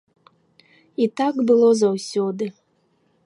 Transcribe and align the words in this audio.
І 1.05 1.07
так 1.21 1.33
было 1.51 1.69
заўсёды. 1.83 2.45